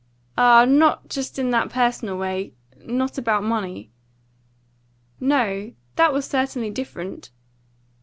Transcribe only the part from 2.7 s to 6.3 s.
not about money." "No, that was